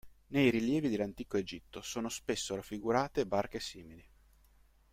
[0.29, 4.03] Nei rilievi dell'Antico Egitto sono spesso raffigurate barche simili.